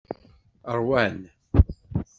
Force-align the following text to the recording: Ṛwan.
Ṛwan. 0.79 1.17